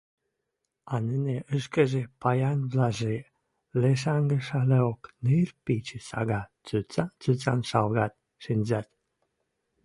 А 0.93 0.95
нӹнӹ 1.07 1.37
ӹшкежӹ, 1.55 2.03
паянвлӓжӹ, 2.21 3.15
лешӓнгӹшӹлӓок 3.81 5.01
ныр 5.23 5.49
пичӹ 5.63 5.99
сага 6.09 6.41
цуцан-цуцан 6.65 7.59
шалгат, 7.69 8.13
шӹнзӓт. 8.43 8.87